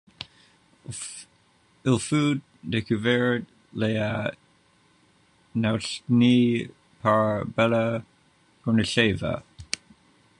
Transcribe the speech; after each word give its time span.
Il 1.85 1.99
fut 1.99 2.41
découvert 2.63 3.39
le 3.75 3.99
à 4.01 4.33
Naoutchnyï 5.53 6.71
par 7.03 7.45
Bella 7.45 8.01
Bournacheva. 8.65 9.43